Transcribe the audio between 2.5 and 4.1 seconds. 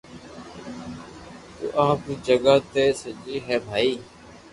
تي سڄي ھي بائي